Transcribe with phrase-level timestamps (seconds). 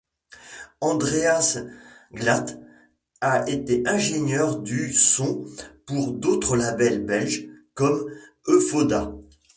[0.79, 1.59] Andreas
[2.11, 2.57] Glatt
[3.19, 5.45] a été ingénieur du son
[5.85, 8.09] pour d'autres labels belges, comme
[8.47, 9.13] Eufoda.